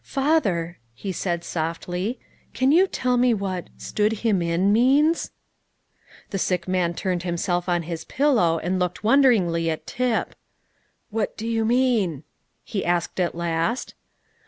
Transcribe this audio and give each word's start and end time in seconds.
"Father," 0.03 0.79
he 0.95 1.11
said 1.11 1.43
softly, 1.43 2.19
"can't 2.55 2.73
you 2.73 2.87
tell 2.87 3.17
me 3.17 3.35
what 3.35 3.67
'stood 3.77 4.11
him 4.25 4.41
in' 4.41 4.73
means?" 4.73 5.29
The 6.31 6.39
sick 6.39 6.67
man 6.67 6.95
turned 6.95 7.21
himself 7.21 7.69
on 7.69 7.83
his 7.83 8.03
pillow, 8.05 8.57
and 8.57 8.79
looked 8.79 9.03
wonderingly 9.03 9.69
at 9.69 9.85
Tip. 9.85 10.33
"What 11.11 11.37
do 11.37 11.45
you 11.47 11.65
mean?" 11.65 12.23
he 12.63 12.83
asked 12.83 13.19
at 13.19 13.35
last. 13.35 13.93